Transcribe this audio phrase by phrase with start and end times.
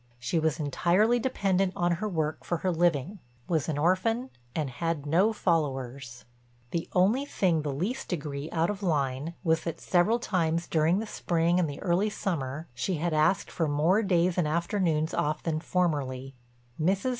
[0.17, 5.05] She was entirely dependent on her work for her living, was an orphan, and had
[5.05, 6.25] no followers.
[6.71, 11.05] The only thing the least degree out of line was that several times during the
[11.05, 15.59] spring and the early summer she had asked for more days and afternoons off than
[15.59, 16.33] formerly.
[16.81, 17.09] Mrs.